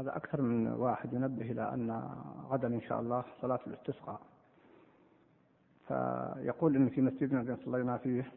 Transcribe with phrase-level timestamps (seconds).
[0.00, 2.02] هذا أكثر من واحد ينبه إلى أن
[2.50, 4.20] غدا إن شاء الله صلاة الاستسقاء.
[5.88, 8.32] فيقول إن في مسجدنا الذي صلينا فيه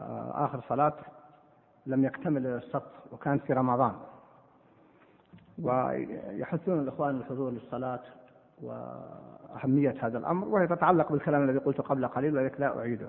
[0.00, 0.94] آه، آخر صلاة
[1.86, 3.94] لم يكتمل الصف وكانت في رمضان.
[5.62, 8.00] ويحثون الإخوان الحضور للصلاة
[8.62, 13.08] وأهمية هذا الأمر وهي تتعلق بالكلام الذي قلته قبل قليل ولذلك لا أعيده.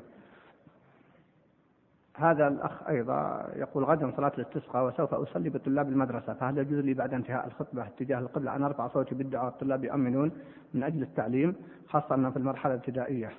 [2.18, 7.14] هذا الأخ أيضا يقول غدا صلاة الاستسقاء وسوف أصلي بطلاب المدرسة فهل يجوز لي بعد
[7.14, 10.32] انتهاء الخطبة اتجاه القبلة؟ أن أرفع صوتي بالدعاء الطلاب يؤمنون
[10.74, 11.56] من أجل التعليم
[11.88, 13.32] خاصة في المرحلة الابتدائية.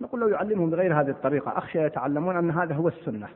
[0.00, 3.28] نقول لو يعلمهم بغير هذه الطريقة أخشى يتعلمون أن هذا هو السنة.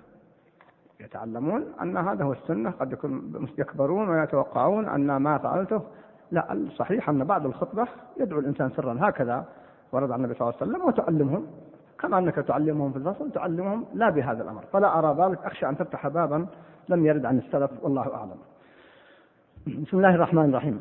[1.01, 5.83] يتعلمون أن هذا هو السنة قد يكون يكبرون ويتوقعون أن ما فعلته
[6.31, 7.89] لا الصحيح أن بعد الخطبة
[8.21, 9.45] يدعو الإنسان سرا هكذا
[9.93, 11.47] ورد عن النبي صلى الله عليه وسلم وتعلمهم
[12.03, 14.63] كما أنك تعلمهم في الفصل تعلمهم لا بهذا الأمر.
[14.73, 16.47] فلا أرى ذلك أخشى أن تفتح بابا
[16.89, 18.37] لم يرد عن السلف والله أعلم.
[19.67, 20.81] بسم الله الرحمن الرحيم.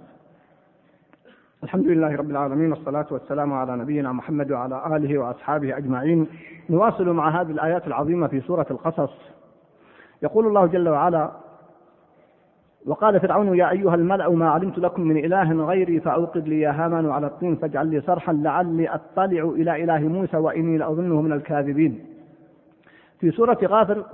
[1.63, 6.27] الحمد لله رب العالمين والصلاة والسلام على نبينا محمد وعلى آله وأصحابه أجمعين.
[6.70, 9.13] نواصل مع هذه الآيات العظيمة في سورة القصص.
[10.24, 11.31] يقول الله جل وعلا
[12.85, 17.10] وقال فرعون يا أيها الملأ ما علمت لكم من إله غيري فأوقد لي يا هامان
[17.10, 22.05] على الطين فاجعل لي صرحا لعلي أطلع إلى إله موسى وإني لأظنه من الكاذبين.
[23.20, 24.05] في سورة غافر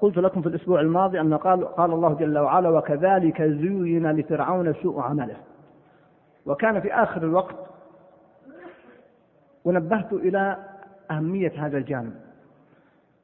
[0.00, 5.00] قلت لكم في الأسبوع الماضي أن قال, قال الله جل وعلا وكذلك زين لفرعون سوء
[5.00, 5.36] عمله.
[6.46, 7.56] وكان في آخر الوقت
[9.64, 10.56] ونبهت إلى
[11.10, 12.14] أهمية هذا الجانب.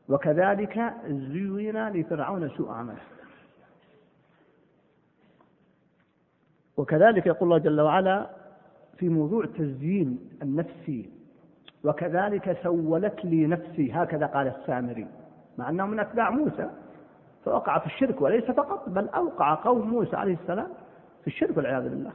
[0.09, 3.16] وكذلك زين لفرعون سوء عمله.
[6.77, 8.27] وكذلك يقول الله جل وعلا
[8.97, 11.11] في موضوع تزيين النفسي
[11.85, 15.07] وكذلك سولت لي نفسي هكذا قال السامري
[15.59, 16.71] مع أنه من أتباع موسى
[17.45, 20.69] فوقع في الشرك وليس فقط بل أوقع قوم موسى عليه السلام
[21.21, 22.13] في الشرك والعياذ بالله.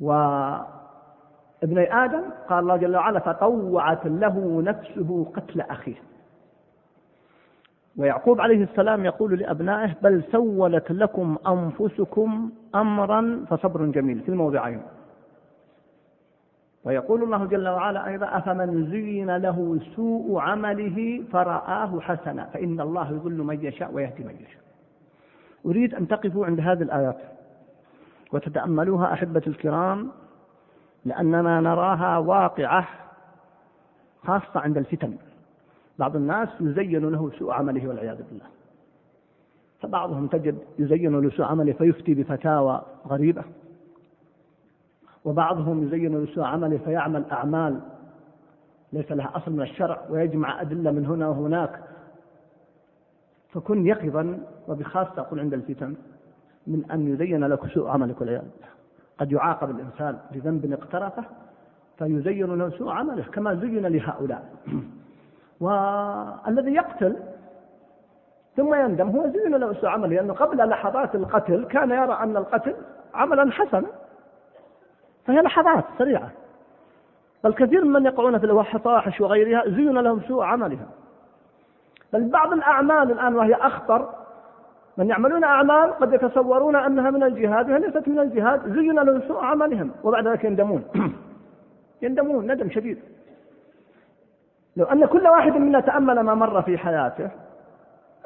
[0.00, 5.96] وابني آدم قال الله جل وعلا فطوعت له نفسه قتل أخيه.
[7.98, 14.82] ويعقوب عليه السلام يقول لأبنائه بل سولت لكم أنفسكم أمرا فصبر جميل في الموضعين.
[16.84, 23.42] ويقول الله جل وعلا أيضا أفمن زين له سوء عمله فرآه حسنا فإن الله يضل
[23.42, 24.62] من يشاء ويهدي من يشاء.
[25.66, 27.18] أريد أن تقفوا عند هذه الآيات
[28.32, 30.10] وتتأملوها أحبة الكرام
[31.04, 32.88] لأننا نراها واقعة
[34.24, 35.16] خاصة عند الفتن.
[35.98, 38.46] بعض الناس يزين له سوء عمله والعياذ بالله.
[39.80, 43.44] فبعضهم تجد يزين له سوء عمله فيفتي بفتاوى غريبة.
[45.24, 47.80] وبعضهم يزين له سوء عمله فيعمل أعمال
[48.92, 51.80] ليس لها أصل من الشرع ويجمع أدلة من هنا وهناك.
[53.52, 55.94] فكن يقظا وبخاصة أقول عند الفتن
[56.66, 58.68] من أن يزين لك سوء عملك والعياذ بالله.
[59.18, 61.24] قد يعاقب الإنسان بذنب اقترفه
[61.98, 64.54] فيزين له سوء عمله كما زين لهؤلاء.
[65.60, 67.16] والذي يقتل
[68.56, 69.08] ثم يندم.
[69.08, 72.74] هو زين له سوء عمله لأنه قبل لحظات القتل كان يرى أن القتل
[73.14, 73.86] عملا حسنا.
[75.26, 76.30] فهي لحظات سريعة.
[77.44, 80.86] بل كثير من يقعون في الفواحش وغيرها زين لهم سوء عملها
[82.12, 84.08] بل بعض الأعمال الآن وهي أخطر.
[84.96, 88.72] من يعملون أعمال قد يتصورون أنها من الجهاد وهي ليست من الجهاد.
[88.74, 90.84] زين لهم سوء عملهم وبعد ذلك يندمون.
[92.02, 92.98] يندمون ندم شديد.
[94.76, 97.30] لو أن كل واحد منا تأمل ما مر في حياته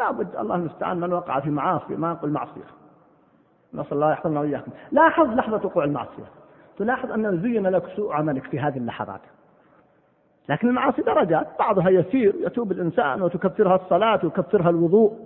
[0.00, 2.65] لابد الله المستعان من وقع في معاصي ما نقول معصية.
[3.75, 4.72] نسأل الله يحفظنا وإياكم.
[4.93, 6.25] لاحظ لحظة وقوع المعصية.
[6.78, 9.21] تلاحظ أنه زين لك سوء عملك في هذه اللحظات.
[10.49, 15.19] لكن المعاصي درجات بعضها يسير يتوب الإنسان وتكفرها الصلاة ويكفرها الوضوء.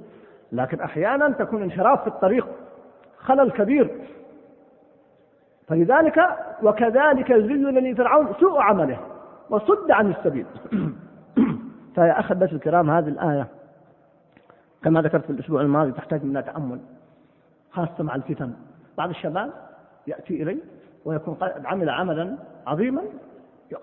[0.53, 2.47] لكن أحيانا تكون انحراف في الطريق
[3.19, 3.91] خلل كبير.
[5.69, 6.21] فلذلك
[6.63, 8.99] وكذلك زين لفرعون سوء عمله
[9.51, 10.47] وصد عن السبيل.
[11.95, 13.47] فيا أحبة الكرام هذه الآية.
[14.83, 16.81] كما ذكرت في الأسبوع الماضي تحتاج منها تأمل
[17.71, 18.53] خاصة مع الفتن.
[18.99, 19.53] بعض الشباب
[20.07, 20.59] يأتي إلي
[21.05, 22.37] ويكون قد عمل عملا
[22.67, 23.03] عظيما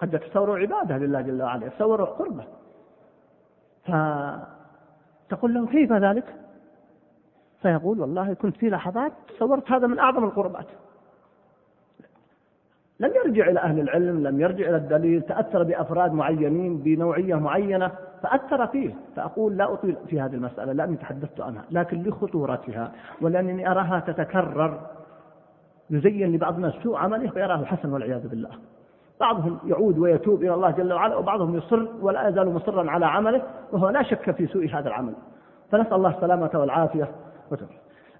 [0.01, 2.43] قد يتصور عبادة لله جل وعلا يتصور قربة.
[3.83, 6.35] فتقول له كيف ذلك؟
[7.61, 10.67] فيقول والله كنت في لحظات تصورت هذا من أعظم القربات.
[13.01, 17.91] لم يرجع إلى أهل العلم لم يرجع إلى الدليل تأثر بأفراد معينين بنوعية معينة
[18.23, 18.93] فأثر فيه.
[19.15, 24.79] فأقول لا أطيل في هذه المسألة لأني تحدثت عنها لكن لخطورتها ولأنني أراها تتكرر.
[25.89, 28.49] يزين لبعض الناس سوء عمله فيراه حسن والعياذ بالله.
[29.19, 33.89] بعضهم يعود ويتوب إلى الله جل وعلا وبعضهم يصر ولا يزال مصرا على عمله وهو
[33.89, 35.13] لا شك في سوء هذا العمل.
[35.71, 37.07] فنسأل الله السلامة والعافية.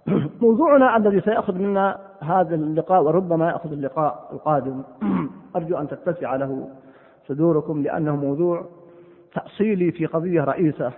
[0.42, 4.84] موضوعنا الذي سيأخذ منا هذا اللقاء وربما يأخذ اللقاء القادم.
[5.56, 6.70] أرجو أن تتسع له
[7.28, 8.66] صدوركم لأنه موضوع
[9.34, 10.92] تأصيلي في قضية رئيسة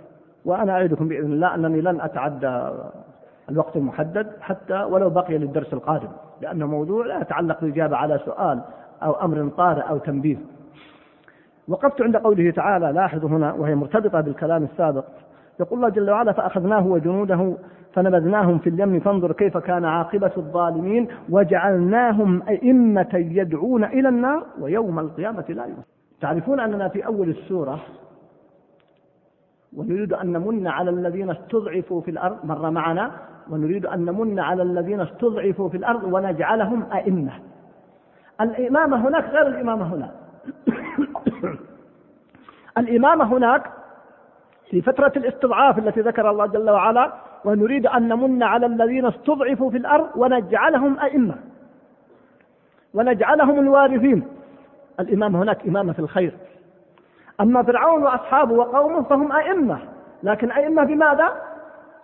[0.46, 2.70] وأنا أعدكم بإذن الله أنني لن أتعدى
[3.50, 6.10] الوقت المحدد حتى ولو بقي للدرس القادم
[6.42, 8.62] لأنه موضوع لا يتعلق بالإجابة على سؤال
[9.04, 10.38] أو أمر طارئ أو تنبيه.
[11.68, 15.06] وقفت عند قوله تعالى لاحظوا هنا وهي مرتبطة بالكلام السابق
[15.60, 17.58] يقول الله جل وعلا فأخذناه وجنوده
[17.94, 25.46] فنبذناهم في اليم فانظر كيف كان عاقبة الظالمين وجعلناهم أئمة يدعون إلى النار ويوم القيامة
[25.50, 25.88] لا ينصر
[26.22, 27.80] تعرفون أننا في أول السورة
[29.78, 33.12] ونريد أن نمن على الذين استضعفوا في الأرض مر معنا
[33.50, 37.32] ونريد أن نمن على الذين استضعفوا في الأرض ونجعلهم أئمة.
[38.42, 40.12] الإمامة هناك غير الإمامة هنا.
[42.78, 43.72] الإمامة هناك
[44.74, 47.14] في فترة الاستضعاف التي ذكر الله جل وعلا
[47.46, 51.36] ونريد أن نمن على الذين استضعفوا في الأرض ونجعلهم أئمة.
[52.94, 54.28] ونجعلهم الوارثين.
[55.00, 56.34] الإمام هناك إمامة في الخير.
[57.42, 59.80] أما فرعون وأصحابه وقومه فهم أئمة.
[60.24, 61.30] لكن أئمة بماذا؟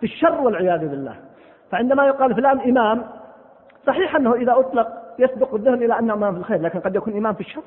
[0.00, 1.16] في الشر والعياذ بالله.
[1.70, 3.04] فعندما يقال فلان إمام
[3.86, 4.88] صحيح أنه إذا أطلق
[5.18, 7.62] يسبق الذهن إلى أنه إمام في الخير لكن قد يكون إمام في الشر.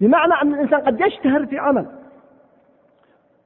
[0.00, 1.86] بمعنى أن الإنسان قد يشتهر في عمل.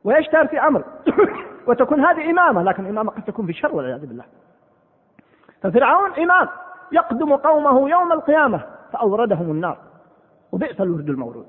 [0.04, 0.84] ويشتهر في أمر؟
[1.66, 4.24] وتكون هذه إمامة لكن إمامة قد تكون في الشر والعياذ بالله.
[5.62, 6.48] ففرعون إمام
[6.92, 8.60] يقدم قومه يوم القيامة
[8.92, 9.78] فأوردهم النار.
[10.52, 11.46] وبئس الورد المورود.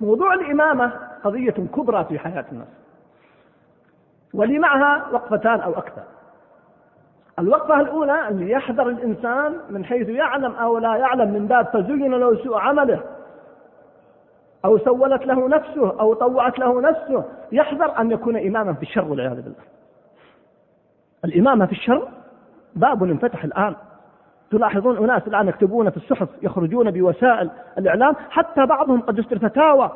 [0.00, 0.92] موضوع الإمامة
[1.24, 2.68] قضية كبرى في حياة الناس.
[4.34, 6.02] ولي معها وقفتان أو أكثر.
[7.38, 12.44] الوقفة الأولى أن يحذر الإنسان من حيث يعلم أو لا يعلم من باب فزين له
[12.44, 13.13] سوء عمله.
[14.64, 19.42] أو سولت له نفسه أو طوعت له نفسه يحذر أن يكون إماما في الشر والعياذ
[19.42, 19.64] بالله.
[21.24, 22.08] الإمامة في الشر
[22.76, 23.76] باب انفتح الآن.
[24.50, 29.90] تلاحظون أناس الآن يكتبون في الصحف يخرجون بوسائل الإعلام حتى بعضهم قد يصدر فتاوى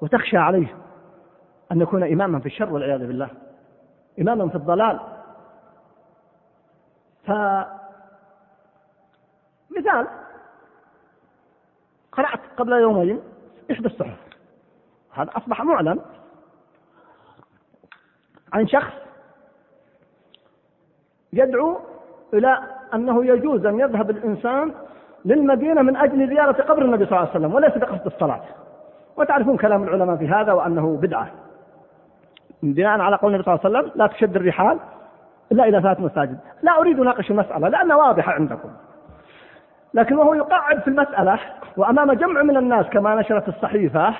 [0.00, 0.74] وتخشى عليه
[1.72, 3.28] أن يكون إماما في الشر والعياذ بالله
[4.20, 5.00] إماما في الضلال.
[7.26, 7.30] ف
[9.78, 10.06] مثال
[12.12, 13.20] قرأت قبل يومين
[13.70, 14.16] إحدى الصحف
[15.12, 16.00] هذا أصبح معلن
[18.52, 18.92] عن شخص
[21.32, 21.78] يدعو
[22.34, 22.58] إلى
[22.94, 24.74] أنه يجوز أن يذهب الإنسان
[25.24, 28.42] للمدينة من أجل زيارة قبر النبي صلى الله عليه وسلم وليس بقصد الصلاة.
[29.16, 31.30] وتعرفون كلام العلماء في هذا وأنه بدعة.
[32.62, 34.78] بناء على قول النبي صلى الله عليه وسلم لا تشد الرحال
[35.52, 36.38] إلا إلى ثلاث مساجد.
[36.62, 38.70] لا أريد أناقش المسألة لأنها واضحة عندكم.
[39.96, 41.40] لكن وهو يقعد في المسألة
[41.76, 44.14] وأمام جمع من الناس كما نشرت الصحيفة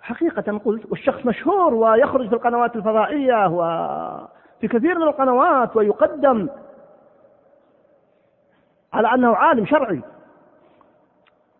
[0.00, 6.48] حقيقة قلت والشخص مشهور ويخرج في القنوات الفضائية وفي كثير من القنوات ويقدم
[8.92, 10.00] على أنه عالم شرعي.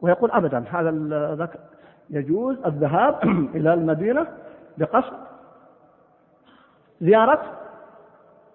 [0.00, 1.48] ويقول أبدا هذا
[2.10, 3.24] يجوز الذهاب
[3.56, 4.26] إلى المدينة
[4.78, 5.16] بقصد
[7.00, 7.42] زيارة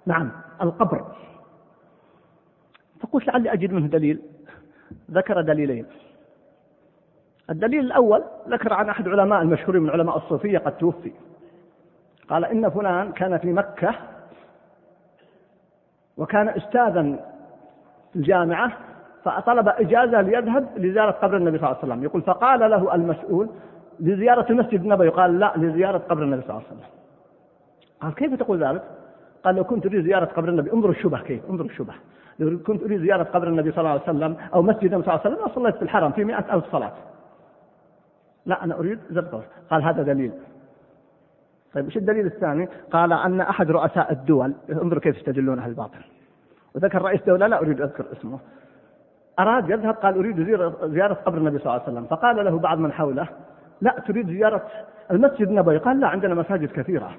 [0.06, 0.32] نعم
[0.62, 1.06] القبر.
[3.02, 4.22] فقلت لعلي أجد منه دليل.
[5.12, 5.86] ذكر دليلين.
[7.50, 11.12] الدليل الأول ذكر عن أحد علماء المشهورين من علماء الصوفية قد توفي.
[12.30, 13.96] قال إن فلان كان في مكة
[16.18, 17.02] وكان أستاذا
[18.14, 18.72] في الجامعة
[19.24, 22.04] فطلب إجازة ليذهب لزيارة قبر النبي صلى الله عليه وسلم.
[22.04, 23.50] يقول فقال له المسؤول
[24.00, 25.10] لزيارة المسجد النبوي.
[25.10, 26.90] قال لا لزيارة قبر النبي صلى الله عليه وسلم.
[28.02, 28.84] قال كيف تقول ذلك؟
[29.44, 31.94] قال لو كنت أريد زيارة قبر النبي انظر الشبه كيف؟ انظر الشبه.
[32.42, 35.36] كنت أريد زيارة قبر النبي صلى الله عليه وسلم أو مسجد النبي صلى الله عليه
[35.36, 36.94] وسلم صليت في الحرم في مئة ألف صلاة.
[38.46, 40.32] لا أنا أريد زيارة قال هذا دليل.
[41.74, 46.00] طيب إيش الدليل الثاني؟ قال أن أحد رؤساء الدول انظروا كيف يستدلون أهل الباطل
[46.76, 48.40] وذكر رئيس دولة لا أريد أذكر اسمه.
[49.40, 50.46] أراد يذهب قال أريد
[50.84, 52.06] زيارة قبر النبي صلى الله عليه وسلم.
[52.06, 53.28] فقال له بعض من حوله
[53.82, 54.68] لا تريد زيارة
[55.12, 55.78] المسجد النبوي.
[55.78, 57.12] قال لا عندنا مساجد كثيرة.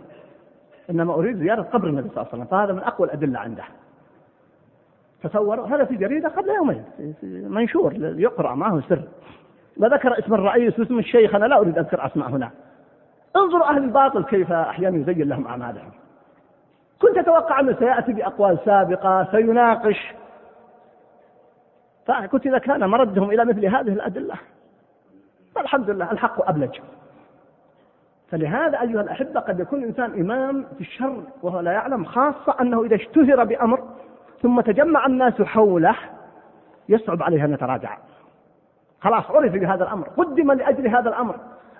[0.90, 2.44] إنما أريد زيارة قبر النبي صلى الله عليه وسلم.
[2.44, 3.64] فهذا من أقوى الأدلة عنده.
[5.22, 6.84] تصور هذا في جريدة قبل يومين
[7.48, 9.02] منشور يقرأ ما هو سر.
[9.76, 12.50] وذكر اسم الرئيس واسم الشيخ أنا لا أريد أذكر أسماء هنا.
[13.36, 15.90] انظروا أهل الباطل كيف أحيانا يزين لهم أعمالهم.
[17.02, 20.14] كنت أتوقع أنه سيأتي بأقوال سابقة سيناقش.
[22.06, 24.34] فقلت إذا كان مردهم إلى مثل هذه الأدلة
[25.54, 26.80] فالحمد لله الحق أبلج.
[28.30, 32.96] فلهذا أيها الأحبة قد يكون الإنسان إمام في الشر وهو لا يعلم خاصة أنه إذا
[32.96, 33.82] اشتهر بأمر
[34.42, 35.94] ثم تجمع الناس حوله
[36.88, 37.96] يصعب عليه أن يتراجع.
[39.00, 41.34] خلاص عرف بهذا الأمر قدم لأجل هذا الأمر.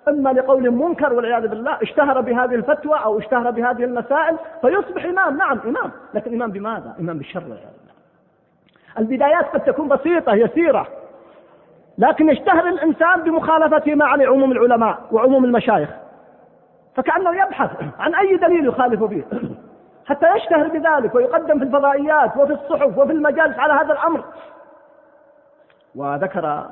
[0.09, 5.37] إما لقول منكر والعياذ بالله اشتهر بهذه الفتوى أو اشتهر بهذه المسائل فيصبح إمام.
[5.37, 5.91] نعم إمام.
[6.15, 7.93] لكن إمام بماذا؟ إمام بالشر والعياذ بالله.
[8.99, 10.87] البدايات قد تكون بسيطة يسيرة.
[11.99, 15.91] لكن يشتهر الإنسان بمخالفة ما عليه عموم العلماء وعموم المشايخ.
[16.97, 19.25] فكأنه يبحث عن أي دليل يخالف به
[20.07, 24.25] حتى يشتهر بذلك ويقدم في الفضائيات وفي الصحف وفي المجالس على هذا الأمر.
[25.95, 26.71] وذكر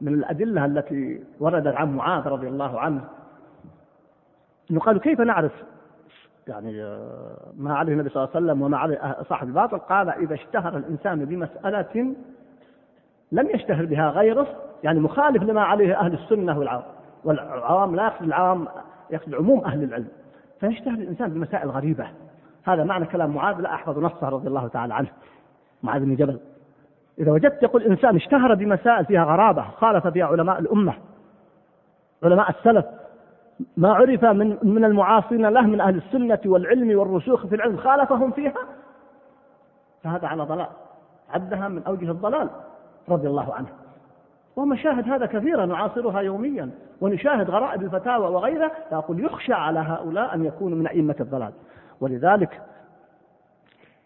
[0.00, 3.04] من الأدلة التي وردت عن معاذ رضي الله عنه
[4.70, 5.52] أنه قالوا كيف نعرف
[6.48, 10.34] يعني آه، ما عليه النبي صلى الله عليه وسلم وما عليه صاحب الباطل؟ قال إذا
[10.34, 12.14] اشتهر الإنسان بمسألة
[13.32, 14.46] لم يشتهر بها غيره
[14.84, 16.84] يعني مخالف لما عليه أهل السنة والعوام
[17.24, 18.68] والعوام لا يقصد العوام
[19.10, 20.08] يقصد عموم أهل العلم
[20.60, 22.06] فيشتهر الإنسان بمسائل غريبة.
[22.66, 25.08] هذا معنى كلام معاذ لا أحفظ نصه رضي الله تعالى عنه.
[25.82, 26.38] معاذ بن جبل.
[27.18, 30.94] إذا وجدت يقول إنسان اشتهر بمسائل فيها غرابة خالف فيها علماء الأمة
[32.22, 32.84] علماء السلف
[33.76, 38.54] ما عرف من من المعاصرين له من أهل السنة والعلم والرسوخ في العلم خالفهم فيها.
[40.04, 40.68] فهذا على ضلال.
[41.30, 42.48] عدها من أوجه الضلال
[43.08, 43.68] رضي الله عنه.
[44.56, 46.70] ومشاهد هذا كثيرا نعاصرها يوميا
[47.00, 51.52] ونشاهد غرائب الفتاوى وغيرها فأقول يخشى على هؤلاء أن يكونوا من أئمة الضلال.
[52.00, 52.62] ولذلك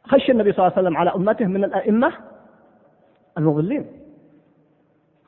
[0.05, 2.13] خشي النبي صلى الله عليه وسلم على أمته من الأئمة
[3.39, 3.87] المضلين.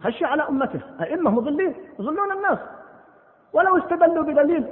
[0.01, 2.59] خشي على أمته أئمة مضلين يضلون الناس.
[3.53, 4.65] ولو استدلوا بدليل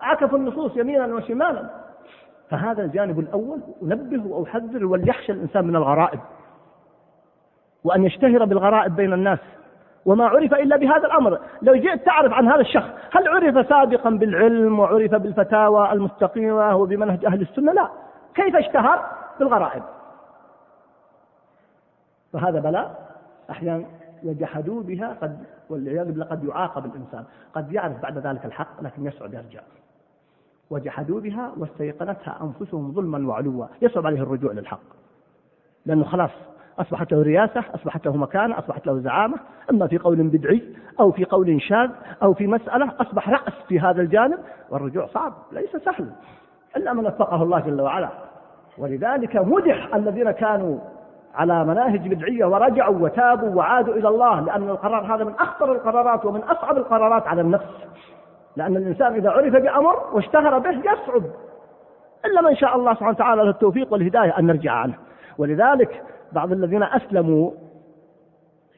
[0.00, 1.70] عكفوا النصوص يمينا وشمالا.
[2.50, 6.20] فهذا الجانب الأول أنبه وأحذر وليخشى الإنسان من الغرائب.
[7.84, 9.38] وأن يشتهر بالغرائب بين الناس.
[10.06, 11.38] وما عرف إلا بهذا الأمر.
[11.62, 17.42] لو جئت تعرف عن هذا الشخص هل عرف سابقا بالعلم وعرف بالفتاوى المستقيمة وبمنهج أهل
[17.42, 17.88] السنة؟ لا.
[18.34, 19.82] كيف اشتهر؟ بالغرائب.
[22.32, 23.08] فهذا بلاء
[23.50, 23.84] أحيانا
[24.24, 27.24] وجحدوا بها قد والعياذ بالله قد يعاقب الإنسان.
[27.54, 29.60] قد يعرف بعد ذلك الحق لكن يسعد يرجع.
[30.70, 33.66] وجحدوا بها واستيقنتها أنفسهم ظلما وعلوا.
[33.82, 34.80] يصعب عليه الرجوع للحق.
[35.86, 36.30] لأنه خلاص
[36.78, 39.36] أصبحت له رياسة أصبحت له مكانة أصبحت له زعامة.
[39.70, 40.62] إما في قول بدعي
[41.00, 41.90] أو في قول شاذ
[42.22, 44.38] أو في مسألة أصبح رأس في هذا الجانب
[44.70, 46.10] والرجوع صعب ليس سهل.
[46.76, 48.08] إلا من وفقه الله جل وعلا.
[48.78, 50.78] ولذلك مدح الذين كانوا
[51.34, 56.40] على مناهج بدعية ورجعوا وتابوا وعادوا إلى الله لأن القرار هذا من أخطر القرارات ومن
[56.40, 57.66] أصعب القرارات على النفس.
[58.56, 61.22] لأن الإنسان إذا عرف بأمر واشتهر به يصعب.
[62.24, 64.94] إلا من شاء الله سبحانه وتعالى التوفيق والهداية أن نرجع عنه.
[65.38, 67.50] ولذلك بعض الذين أسلموا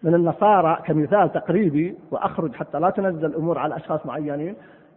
[0.02, 4.56] من النصارى كمثال تقريبي وأخرج حتى لا تنزل الأمور على أشخاص معينين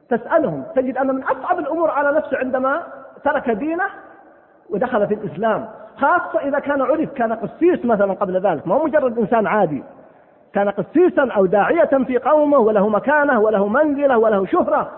[0.09, 2.83] تسألهم تجد أن من أصعب الأمور على نفسه عندما
[3.23, 3.85] ترك دينه
[4.69, 9.17] ودخل في الإسلام خاصة إذا كان عرف كان قسيس مثلا قبل ذلك ما هو مجرد
[9.17, 9.83] إنسان عادي
[10.53, 14.91] كان قسيسا أو داعية في قومه وله مكانة وله منزلة وله شهرة.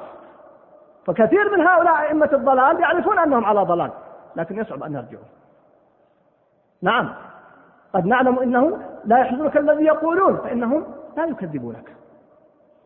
[1.06, 3.92] فكثير من هؤلاء أئمة الضلال يعرفون أنهم على ضلال
[4.36, 5.24] لكن يصعب أن يرجعوا.
[6.82, 7.14] نعم.
[7.96, 10.84] قد نعلم انه لا يحزنك الذي يقولون فإنهم
[11.18, 11.96] لا يكذبونك.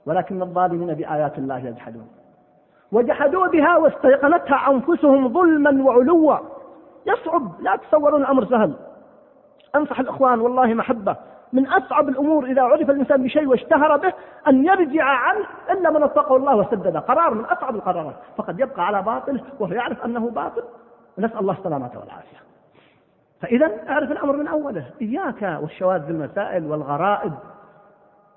[0.06, 2.08] ولكن الظالمين بآيات الله يجحدون.
[2.92, 6.38] وجحدوا بها واستيقنتها أنفسهم ظلما وعلوا.
[7.06, 8.74] يصعب لا تتصورون الأمر سهل.
[9.76, 11.16] أنصح الإخوان والله محبة
[11.54, 14.14] من أصعب الأمور إذا عرف الإنسان بشيء واشتهر به
[14.48, 18.16] أن يرجع عنه إلا من وفقه الله وسدد قرار من أصعب القرارات.
[18.38, 20.64] فقد يبقى على باطله وهو يعرف أنه باطل.
[21.18, 22.40] نسال الله السلامة والعافية.
[23.42, 24.86] فإذا أعرف الأمر من أوله.
[25.02, 27.34] إياك والشواذ المسائل والغرائب.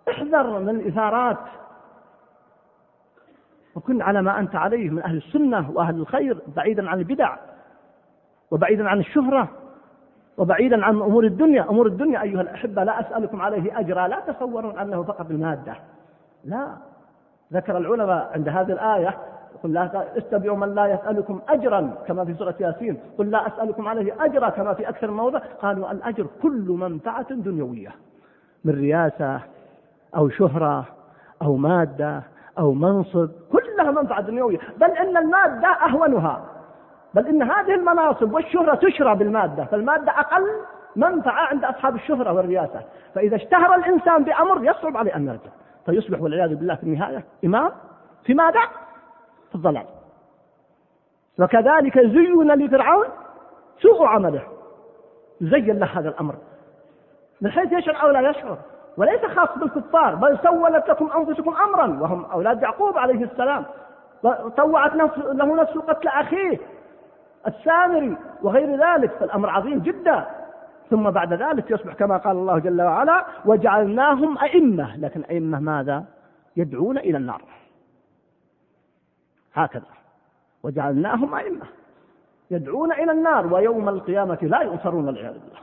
[0.09, 1.39] احذر من الإثارات.
[3.75, 7.37] وكن على ما أنت عليه من أهل السنة وأهل الخير بعيدا عن البدع
[8.51, 9.49] وبعيدا عن الشهرة
[10.37, 11.63] وبعيدا عن أمور الدنيا.
[11.71, 14.09] أمور الدنيا أيها الأحبة لا أسألكم عليه أجرا.
[14.09, 15.77] لا تصورون أنه فقط المادة
[16.45, 16.77] لا.
[17.53, 19.19] ذكر العلماء عند هذه الآية
[19.63, 22.99] قل لا اتبعوا من لا يسألكم أجرا كما في سورة ياسين.
[23.19, 25.39] قل لا أسألكم عليه أجرا كما في أكثر موضع.
[25.39, 27.91] قالوا الأجر كل منفعة دنيوية.
[28.65, 29.41] من رياسة
[30.17, 30.85] أو شهرة
[31.43, 32.23] أو مادة
[32.59, 34.59] أو منصب كلها منفعة دنيوية.
[34.81, 36.45] بل إن المادة أهونها.
[37.15, 39.65] بل إن هذه المناصب والشهرة تشرى بالمادة.
[39.65, 40.47] فالمادة أقل
[40.97, 42.81] منفعة عند أصحاب الشهرة والرياسة.
[43.15, 45.51] فإذا اشتهر الإنسان بأمر يصعب عليه أن يرجع.
[45.87, 47.71] فيصبح والعياذ بالله في النهاية إمام
[48.25, 48.61] في ماذا؟
[49.53, 49.87] في الضلال.
[51.39, 53.07] وكذلك زين لفرعون
[53.83, 54.43] سوء عمله.
[55.41, 56.35] زين له هذا الأمر.
[57.41, 58.59] من حيث يشعر أو لا يشعر
[58.97, 63.65] وليس خاص بالكفار بل سولت لكم أنفسكم أمرا وهم أولاد يعقوب عليه السلام.
[64.57, 66.59] طوعت نفس له نفس قتل أخيه
[67.47, 69.11] السامري وغير ذلك.
[69.11, 70.27] فالأمر عظيم جدا.
[70.91, 74.97] ثم بعد ذلك يصبح كما قال الله جل وعلا وجعلناهم أئمة.
[74.97, 76.05] لكن أئمة ماذا؟
[76.57, 77.43] يدعون إلى النار.
[79.55, 79.87] هكذا.
[80.63, 81.67] وجعلناهم أئمة
[82.51, 85.61] يدعون إلى النار ويوم القيامة لا ينصرون والعياذ بالله.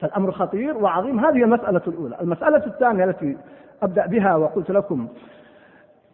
[0.00, 1.24] فالأمر خطير وعظيم.
[1.24, 2.16] هذه المسألة الأولى.
[2.20, 3.36] المسألة الثانية التي
[3.82, 5.08] أبدأ بها وقلت لكم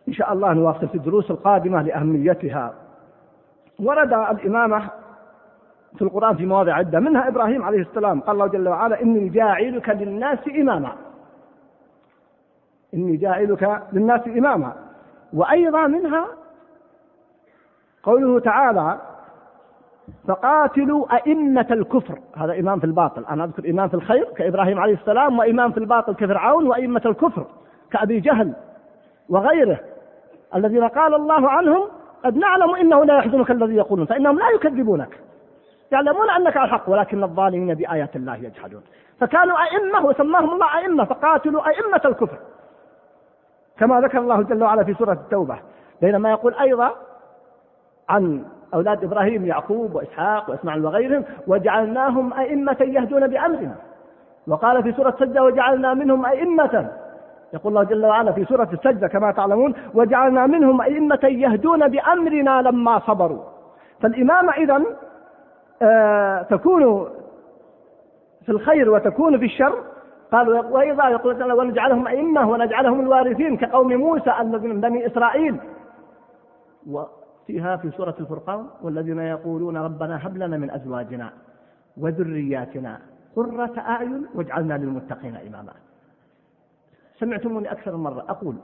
[0.09, 2.75] إن شاء الله نواصل في الدروس القادمة لأهميتها.
[3.81, 4.91] ورد الإمامة
[5.97, 9.89] في القرآن في مواضع عدة منها إبراهيم عليه السلام قال الله جل وعلا إني جاعلك
[9.89, 10.93] للناس إماما.
[12.95, 14.73] إني جاعلك للناس إماما.
[15.33, 16.27] وأيضا منها
[18.05, 18.99] قوله تعالى
[20.29, 22.19] فقاتلوا أئمة الكفر.
[22.37, 23.25] هذا إمام في الباطل.
[23.31, 27.47] أنا أذكر إمام في الخير كإبراهيم عليه السلام وإمام في الباطل كفرعون وأئمة الكفر
[27.91, 28.53] كأبي جهل
[29.29, 29.81] وغيره.
[30.55, 31.89] الذين قال الله عنهم
[32.25, 35.21] قد نعلم إنه لا يحزنك الذي يقولون فإنهم لا يكذبونك.
[35.93, 38.83] يعلمون أنك على الحق ولكن الظالمين بآيات الله يجحدون.
[39.21, 42.39] فكانوا أئمة وسماهم الله أئمة فقاتلوا أئمة الكفر.
[43.79, 45.59] كما ذكر الله جل وعلا في سورة التوبة
[46.01, 46.91] بينما يقول أيضا
[48.09, 48.45] عن
[48.75, 53.75] أولاد إبراهيم يعقوب وإسحاق وإسماعيل وغيرهم وجعلناهم أئمة يهدون بأمرنا.
[54.49, 56.91] وقال في سورة السجدة وجعلنا منهم أئمة.
[57.55, 62.99] يقول الله جل وعلا في سورة السجدة كما تعلمون وجعلنا منهم أئمة يهدون بأمرنا لما
[62.99, 63.43] صبروا.
[64.01, 64.83] فالإمامة إذا
[65.83, 67.09] آه تكون
[68.47, 69.75] في الخير وتكون في الشر.
[70.33, 75.57] قالوا وإذا يقول ونجعلهم أئمة ونجعلهم الوارثين كقوم موسى الذين من بني إسرائيل.
[77.45, 81.33] وفيها في سورة الفرقان والذين يقولون ربنا هب لنا من أزواجنا
[81.97, 83.01] وذرياتنا
[83.37, 85.73] قرة أعين واجعلنا للمتقين إماما.
[87.19, 88.25] سمعتموني أكثر من مرة.
[88.29, 88.57] أقول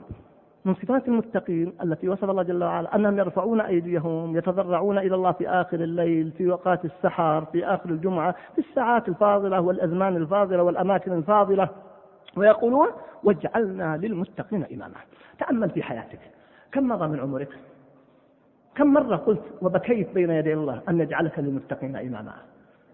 [0.65, 5.49] من صفات المتقين التي وصف الله جل وعلا أنهم يرفعون أيديهم يتضرعون إلى الله في
[5.49, 11.69] آخر الليل في وقات السحر في آخر الجمعة في الساعات الفاضلة والأزمان الفاضلة والأماكن الفاضلة
[12.37, 12.87] ويقولون
[13.23, 14.95] واجعلنا للمتقين إماما.
[15.39, 16.19] تأمل في حياتك.
[16.71, 17.49] كم مضى من عمرك؟
[18.75, 22.33] كم مرة قلت وبكيت بين يدي الله أن يجعلك للمتقين إماما.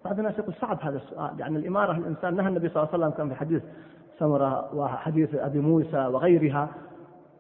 [0.06, 3.18] بعض الناس يقول صعب هذا السؤال يعني الإمارة الإنسان نهى النبي صلى الله عليه وسلم
[3.18, 3.64] كان في حديث
[4.20, 6.70] سمرة وحديث أبي موسى وغيرها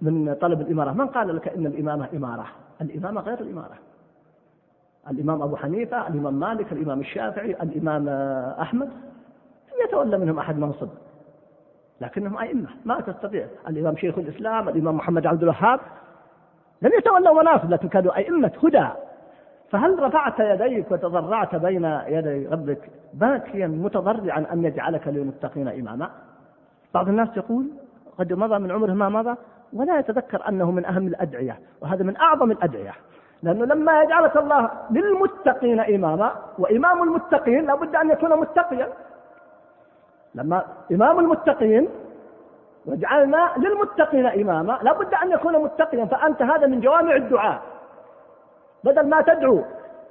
[0.01, 0.91] من طلب الإمارة.
[0.91, 2.45] من قال لك إن الإمامة إمارة؟
[2.81, 3.75] الإمامة غير الإمارة.
[5.11, 8.09] الإمام أبو حنيفة الإمام مالك الإمام الشافعي الإمام
[8.59, 10.89] أحمد لم يتولى منهم أحد منصب.
[12.01, 13.47] لكنهم أئمة ما تستطيع.
[13.67, 15.79] الإمام شيخ الإسلام الإمام محمد عبد الوهاب
[16.81, 18.87] لم يتولوا مناصب لكن كانوا أئمة هدى.
[19.69, 26.09] فهل رفعت يديك وتضرعت بين يدي ربك باكيا متضرعا أن يجعلك للمتقين إماما؟
[26.93, 27.67] بعض الناس يقول
[28.19, 29.35] قد مضى من عمره ما مضى
[29.73, 32.93] ولا يتذكر أنه من أهم الأدعية وهذا من أعظم الأدعية.
[33.43, 38.87] لأنه لما يجعلك الله للمتقين إماما وإمام المتقين لابد أن يكون متقيا.
[40.35, 41.89] لما إمام المتقين
[42.87, 44.79] وجعلنا للمتقين إماما.
[44.81, 47.61] لابد أن يكون متقيا فأنت هذا من جوامع الدعاء.
[48.83, 49.63] بدل ما تدعو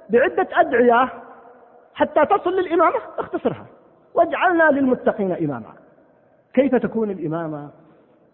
[0.09, 1.09] بعدة أدعية
[1.93, 3.65] حتى تصل للإمامة اختصرها.
[4.13, 5.73] واجعلنا للمتقين إماما.
[6.53, 7.69] كيف تكون الإمامة؟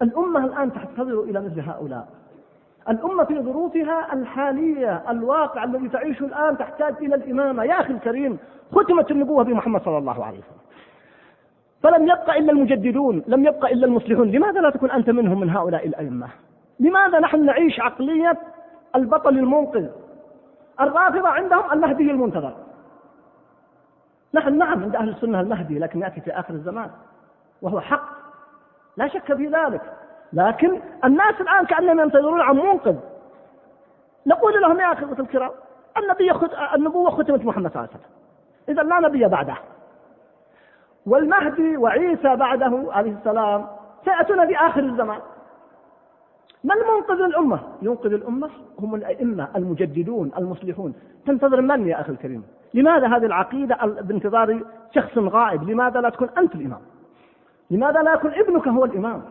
[0.02, 2.08] الأمة الآن تحتضر إلى مثل هؤلاء.
[2.88, 7.64] الأمة في ظروفها الحالية الواقع الذي تعيشه الآن تحتاج إلى الإمامة.
[7.64, 8.38] يا أخي الكريم
[8.72, 10.63] ختمت النبوة بمحمد صلى الله عليه وسلم.
[11.84, 14.30] فلم يبق إلا المجددون لم يبق إلا المصلحون.
[14.30, 16.28] لماذا لا تكون أنت منهم من هؤلاء الأئمة؟
[16.80, 18.38] لماذا نحن نعيش عقلية
[18.96, 19.86] البطل المنقذ؟
[20.80, 22.54] الرافضة عندهم المهدي المنتظر.
[24.34, 26.90] نحن نعم عند أهل السنة المهدي لكن يأتي في آخر الزمان
[27.62, 28.08] وهو حق.
[28.96, 29.82] لا شك في ذلك.
[30.32, 32.96] لكن الناس الآن كأنهم ينتظرون عن منقذ.
[34.26, 35.50] نقول لهم يا أخوة الكرام
[35.98, 36.32] النبي
[36.74, 38.10] النبوة ختمت محمد صلى الله عليه وسلم.
[38.68, 39.56] إذا لا نبي بعده.
[41.06, 43.66] والمهدي وعيسى بعده عليه السلام
[44.04, 45.20] سيأتون في آخر الزمان
[46.64, 50.94] من المنقذ الأمة؟ ينقذ الأمة هم الأئمة المجددون المصلحون
[51.26, 52.42] تنتظر من يا أخي الكريم؟
[52.74, 54.60] لماذا هذه العقيدة بانتظار
[54.94, 56.80] شخص غائب؟ لماذا لا تكون أنت الإمام؟
[57.70, 59.22] لماذا لا يكون ابنك هو الإمام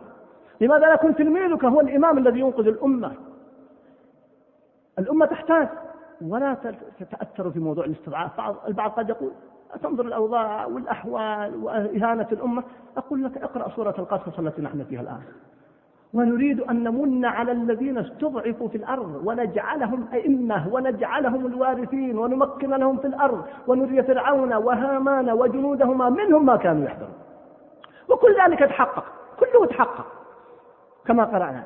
[0.60, 3.12] لماذا لا يكون تلميذك هو الإمام الذي ينقذ الأمة
[4.98, 5.68] الأمة تحتاج
[6.20, 6.56] ولا
[7.00, 9.32] تتأثر في موضوع الاستضعاف بعض البعض قد يقول
[9.82, 12.62] تنظر الأوضاع والأحوال وإهانة الأمة؟
[12.96, 15.20] أقول لك اقرأ سورة القصص التي نحن فيها الآن.
[16.14, 23.06] ونريد أن نمن على الذين استضعفوا في الأرض ونجعلهم أئمة ونجعلهم الوارثين ونمكن لهم في
[23.06, 27.14] الأرض ونري فرعون وهامان وجنودهما منهم ما كانوا يحذرون.
[28.08, 29.04] وكل ذلك تحقق
[29.40, 30.06] كله تحقق.
[31.06, 31.64] كما قرأنا.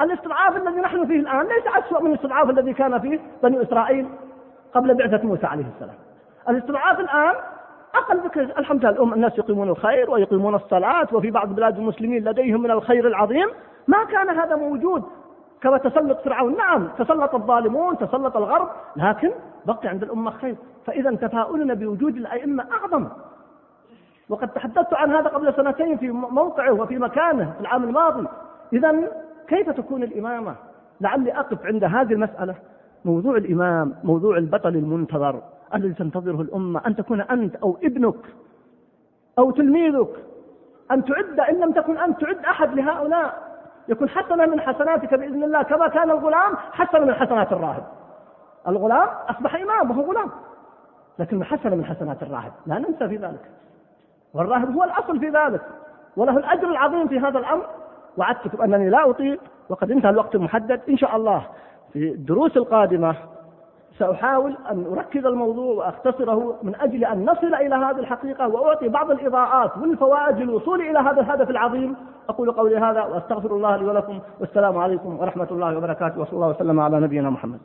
[0.00, 4.08] الاستضعاف الذي نحن فيه الآن ليس أسوأ من الاستضعاف الذي كان فيه بني إسرائيل
[4.74, 5.96] قبل بعثة موسى عليه السلام.
[6.48, 7.34] الاستضعاف الآن
[7.94, 12.70] أقل ذكر الحمد لله الناس يقيمون الخير ويقيمون الصلاة وفي بعض بلاد المسلمين لديهم من
[12.70, 13.48] الخير العظيم.
[13.88, 15.02] ما كان هذا موجود
[15.62, 16.56] كما تسلط فرعون.
[16.56, 19.30] نعم تسلط الظالمون تسلط الغرب لكن
[19.66, 20.56] بقي عند الأمة خير.
[20.86, 23.08] فإذا تفاؤلنا بوجود الأئمة أعظم.
[24.28, 28.26] وقد تحدثت عن هذا قبل سنتين في موقعه وفي مكانه في العام الماضي.
[28.72, 28.94] إذا
[29.48, 30.54] كيف تكون الإمامة؟
[31.00, 32.54] لعلي أقف عند هذه المسألة.
[33.04, 35.40] موضوع الإمام موضوع البطل المنتظر.
[35.74, 38.34] الذي تنتظره الأمة أن تكون أنت أو ابنك
[39.38, 40.08] أو تلميذك
[40.90, 43.50] أن تعد إن لم تكن أنت تعد أحد لهؤلاء.
[43.88, 45.62] يكون حسنا من حسناتك بإذن الله.
[45.62, 47.82] كما كان الغلام حسنا من حسنات الراهب.
[48.68, 50.30] الغلام أصبح إمام وهو غلام.
[51.18, 52.52] لكن حسن من حسنات الراهب.
[52.66, 53.50] لا ننسى في ذلك.
[54.34, 55.62] والراهب هو الأصل في ذلك.
[56.16, 57.66] وله الأجر العظيم في هذا الأمر.
[58.16, 59.38] وعدتكم أنني لا أطيل.
[59.68, 60.80] وقد انتهى الوقت المحدد.
[60.88, 61.46] إن شاء الله
[61.92, 63.16] في الدروس القادمة
[64.00, 69.78] سأحاول أن أركز الموضوع وأختصره من أجل أن نصل إلى هذه الحقيقة وأعطي بعض الإضاءات
[69.78, 71.96] والفوائد للوصول إلى هذا الهدف العظيم.
[72.28, 74.18] أقول قولي هذا وأستغفر الله لي ولكم.
[74.40, 76.20] والسلام عليكم ورحمة الله وبركاته.
[76.20, 77.58] وصلى الله وسلم على نبينا محمد.